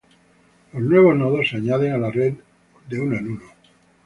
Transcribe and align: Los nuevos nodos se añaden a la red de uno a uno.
Los 0.73 0.81
nuevos 0.81 1.15
nodos 1.15 1.47
se 1.47 1.57
añaden 1.57 1.93
a 1.93 1.97
la 1.99 2.09
red 2.09 2.33
de 2.89 2.99
uno 2.99 3.17
a 3.17 3.19
uno. 3.21 3.41